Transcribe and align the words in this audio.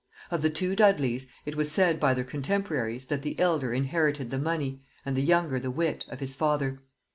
Of 0.31 0.41
the 0.41 0.49
two 0.49 0.75
Dudleys 0.75 1.27
it 1.45 1.53
was 1.55 1.71
said 1.71 1.99
by 1.99 2.15
their 2.15 2.23
contemporaries, 2.23 3.05
that 3.05 3.21
the 3.21 3.37
elder 3.39 3.71
inherited 3.71 4.31
the 4.31 4.39
money, 4.39 4.81
and 5.05 5.15
the 5.15 5.21
younger 5.21 5.59
the 5.59 5.69
wit, 5.69 6.07
of 6.09 6.21
his 6.21 6.33
father. 6.33 6.81